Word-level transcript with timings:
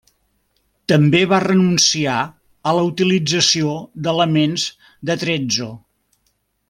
També 0.93 1.19
va 1.33 1.41
renunciar 1.43 2.15
a 2.71 2.73
la 2.77 2.85
utilització 2.87 3.75
d'elements 4.09 4.65
d'attrezzo. 5.11 5.69